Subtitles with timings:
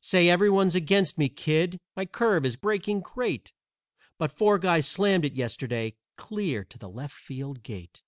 [0.00, 1.80] Say, everyone's against me, kid.
[1.96, 3.52] My curve is breaking great,
[4.18, 8.04] But four guys slammed it yesterday clear to the left field gate.